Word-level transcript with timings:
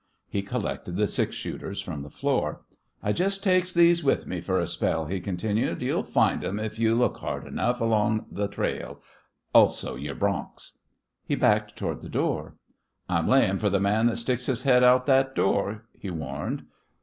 He 0.27 0.41
collected 0.41 0.95
the 0.95 1.07
six 1.07 1.35
shooters 1.35 1.79
from 1.79 2.01
the 2.01 2.09
floor. 2.09 2.61
"I 3.03 3.11
jest 3.13 3.43
takes 3.43 3.71
these 3.71 4.03
with 4.03 4.25
me 4.25 4.41
for 4.41 4.59
a 4.59 4.65
spell," 4.65 5.05
he 5.05 5.19
continued. 5.19 5.83
"You'll 5.83 6.01
find 6.01 6.41
them, 6.41 6.59
if 6.59 6.79
you 6.79 6.95
look 6.95 7.17
hard 7.17 7.45
enough, 7.45 7.79
along 7.79 8.21
on 8.21 8.25
th' 8.35 8.51
trail 8.51 8.99
also 9.53 9.95
yore 9.95 10.15
broncs." 10.15 10.79
He 11.27 11.35
backed 11.35 11.75
toward 11.75 12.01
the 12.01 12.09
door. 12.09 12.55
"I'm 13.07 13.27
layin' 13.27 13.59
fer 13.59 13.69
th' 13.69 13.79
man 13.79 14.07
that 14.07 14.17
sticks 14.17 14.47
his 14.47 14.63
head 14.63 14.83
out 14.83 15.05
that 15.05 15.35
door," 15.35 15.85
he 15.95 16.09
warned. 16.09 16.65